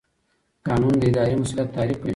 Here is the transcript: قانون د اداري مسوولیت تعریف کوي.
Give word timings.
قانون 0.67 0.93
د 1.01 1.03
اداري 1.09 1.35
مسوولیت 1.41 1.69
تعریف 1.75 1.97
کوي. 2.01 2.09